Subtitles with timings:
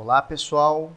[0.00, 0.96] Olá pessoal,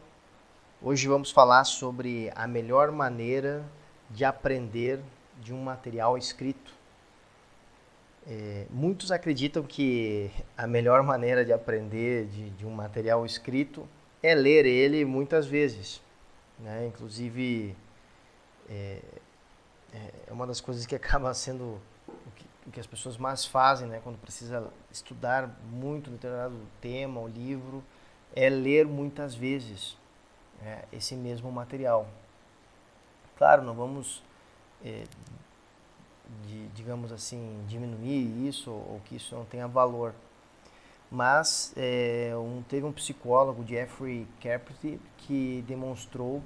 [0.80, 3.64] hoje vamos falar sobre a melhor maneira
[4.08, 5.00] de aprender
[5.40, 6.72] de um material escrito.
[8.24, 13.88] É, muitos acreditam que a melhor maneira de aprender de, de, um material escrito
[14.22, 16.00] é ler ele muitas vezes.
[16.60, 16.86] Né?
[16.86, 17.74] Inclusive,
[18.70, 19.00] é,
[20.28, 23.88] é uma das coisas que acaba sendo o que, o que as pessoas mais fazem
[23.88, 24.00] né?
[24.04, 27.82] quando precisa estudar muito determinado tema ou livro
[28.34, 29.96] é ler muitas vezes
[30.64, 32.06] é, esse mesmo material.
[33.36, 34.22] Claro, não vamos,
[34.84, 35.04] é,
[36.46, 40.14] de, digamos assim, diminuir isso ou que isso não tenha valor.
[41.10, 46.42] Mas é, um, teve um psicólogo, Jeffrey Carpenter, que demonstrou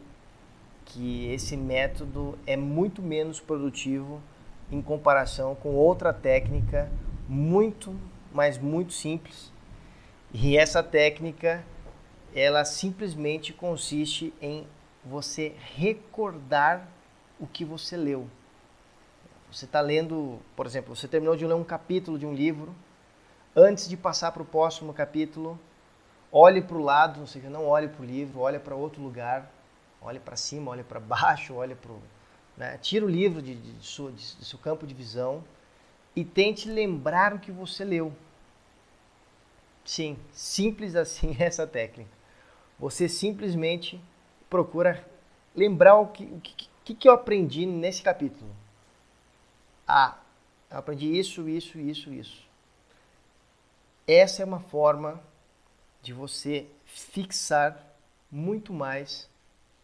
[0.86, 4.20] que esse método é muito menos produtivo
[4.70, 6.90] em comparação com outra técnica
[7.28, 7.94] muito,
[8.32, 9.52] mas muito simples.
[10.32, 11.64] E essa técnica
[12.38, 14.66] ela simplesmente consiste em
[15.02, 16.86] você recordar
[17.40, 18.28] o que você leu.
[19.50, 22.74] Você está lendo, por exemplo, você terminou de ler um capítulo de um livro,
[23.54, 25.58] antes de passar para o próximo capítulo,
[26.30, 29.50] olhe para o lado, ou seja, não olhe para o livro, olhe para outro lugar,
[30.02, 32.02] olhe para cima, olhe para baixo, olhe para o.
[32.54, 32.76] Né?
[32.78, 35.42] Tira o livro de, de, de, sua, de, de seu campo de visão
[36.14, 38.12] e tente lembrar o que você leu.
[39.86, 42.15] Sim, simples assim essa técnica.
[42.78, 44.00] Você simplesmente
[44.50, 45.06] procura
[45.54, 46.40] lembrar o que, o
[46.84, 48.54] que, que eu aprendi nesse capítulo.
[49.86, 50.18] Ah,
[50.70, 52.46] eu aprendi isso, isso, isso, isso.
[54.06, 55.20] Essa é uma forma
[56.02, 57.82] de você fixar
[58.30, 59.28] muito mais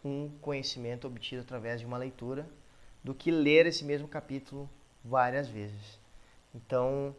[0.05, 2.47] um conhecimento obtido através de uma leitura
[3.03, 4.69] do que ler esse mesmo capítulo
[5.03, 5.99] várias vezes.
[6.53, 7.15] Então,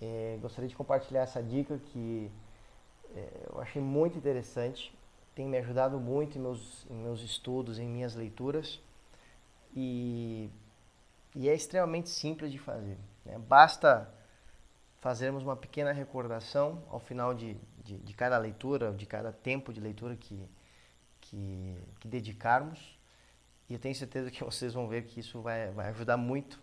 [0.00, 2.30] é, gostaria de compartilhar essa dica que
[3.14, 4.92] é, eu achei muito interessante
[5.34, 8.80] tem me ajudado muito em meus, em meus estudos, em minhas leituras.
[9.74, 10.48] E,
[11.34, 12.96] e é extremamente simples de fazer.
[13.24, 13.38] Né?
[13.38, 14.08] Basta
[15.00, 19.80] fazermos uma pequena recordação ao final de, de, de, cada leitura, de cada tempo de
[19.80, 20.48] leitura que,
[21.20, 22.98] que, que, dedicarmos.
[23.68, 26.62] E eu tenho certeza que vocês vão ver que isso vai, vai ajudar muito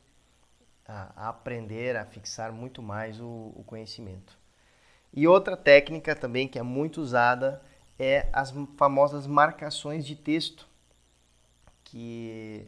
[0.87, 4.39] a, a aprender, a fixar muito mais o, o conhecimento.
[5.13, 7.61] E outra técnica também que é muito usada
[7.97, 10.67] é as famosas marcações de texto,
[11.83, 12.67] que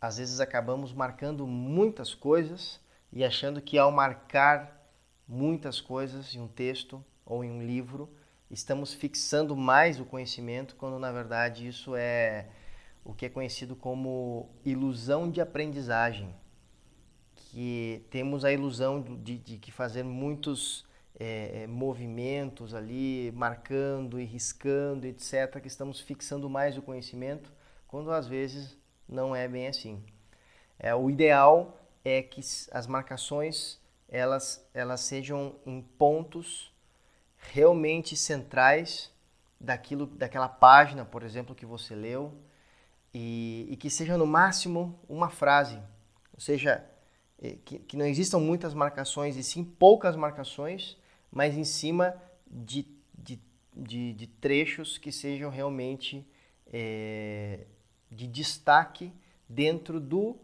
[0.00, 2.80] às vezes acabamos marcando muitas coisas
[3.12, 4.80] e achando que ao marcar
[5.28, 8.08] muitas coisas em um texto ou em um livro,
[8.50, 12.48] estamos fixando mais o conhecimento, quando na verdade isso é
[13.04, 16.34] o que é conhecido como ilusão de aprendizagem,
[17.34, 20.84] que temos a ilusão de, de que fazer muitos
[21.20, 27.52] é, é, movimentos ali, marcando e riscando, etc., que estamos fixando mais o conhecimento,
[27.86, 28.74] quando às vezes
[29.06, 30.02] não é bem assim.
[30.78, 32.40] É, o ideal é que
[32.72, 36.72] as marcações elas, elas sejam em pontos
[37.36, 39.12] realmente centrais
[39.60, 42.32] daquilo, daquela página, por exemplo, que você leu,
[43.12, 45.76] e, e que seja no máximo uma frase,
[46.32, 46.82] ou seja,
[47.42, 50.96] é, que, que não existam muitas marcações e sim poucas marcações
[51.30, 52.14] mas em cima
[52.46, 52.86] de,
[53.16, 53.40] de,
[53.74, 56.26] de, de trechos que sejam realmente
[56.72, 57.66] é,
[58.10, 59.12] de destaque
[59.48, 60.36] dentro do,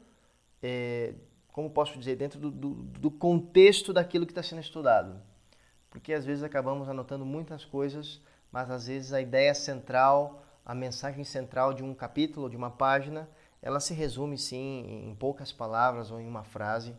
[0.63, 1.15] é,
[1.49, 5.21] como posso dizer, dentro do, do, do contexto daquilo que está sendo estudado.
[5.91, 8.21] Porque às vezes acabamos anotando muitas coisas,
[8.53, 13.29] mas às vezes a ideia central, a mensagem central de um capítulo, de uma página,
[13.63, 16.95] ela se resume sim em poucas palavras ou em uma frase.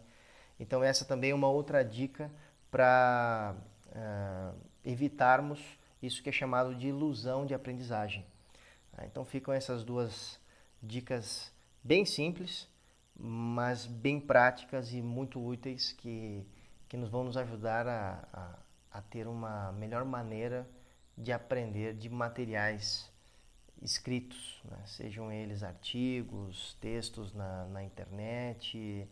[0.59, 2.31] Então essa também é uma outra dica
[2.71, 3.55] para
[3.97, 5.59] uh, evitarmos
[6.01, 8.25] isso que é chamado de ilusão de aprendizagem.
[8.93, 10.39] Uh, então ficam essas duas
[10.81, 11.51] dicas
[11.83, 12.69] bem simples,
[13.19, 16.45] mas bem práticas e muito úteis que,
[16.87, 20.67] que nos vão nos ajudar a, a, a ter uma melhor maneira
[21.17, 23.11] de aprender de materiais
[23.81, 24.77] escritos, né?
[24.85, 29.07] sejam eles artigos, textos na, na internet,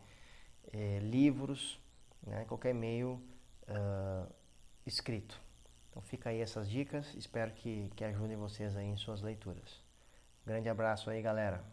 [0.73, 1.79] eh, livros,
[2.25, 2.45] né?
[2.45, 3.21] qualquer meio
[3.67, 4.27] uh,
[4.85, 5.39] escrito.
[5.89, 9.81] Então fica aí essas dicas, espero que, que ajudem vocês aí em suas leituras.
[10.45, 11.63] Grande abraço aí, galera.